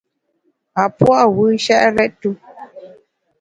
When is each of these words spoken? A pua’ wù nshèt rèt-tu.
A 0.81 0.83
pua’ 0.95 1.21
wù 1.35 1.43
nshèt 1.53 1.83
rèt-tu. 1.97 2.29